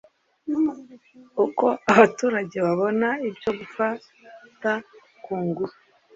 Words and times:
uko 1.45 1.65
abaturage 1.91 2.57
babona 2.65 3.07
ibyo 3.29 3.51
gufata 3.59 4.69
ku 5.23 5.33
ngufu 5.45 5.79